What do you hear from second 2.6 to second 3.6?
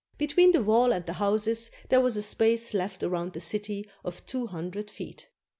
left around the